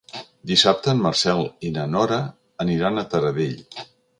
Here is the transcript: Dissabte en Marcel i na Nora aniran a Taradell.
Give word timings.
Dissabte 0.51 0.89
en 0.93 1.03
Marcel 1.03 1.43
i 1.69 1.73
na 1.75 1.85
Nora 1.97 2.19
aniran 2.67 2.99
a 2.99 3.05
Taradell. 3.13 3.59